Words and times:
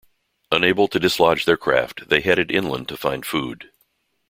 Unable 0.51 0.87
to 0.87 0.99
dislodge 0.99 1.45
their 1.45 1.57
craft, 1.57 2.09
they 2.09 2.21
headed 2.21 2.49
inland 2.49 2.87
to 2.87 2.97
find 2.97 3.23
food. 3.23 3.69